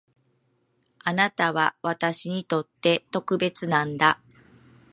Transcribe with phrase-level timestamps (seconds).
[1.03, 4.19] あなたは私にとって特別なんだ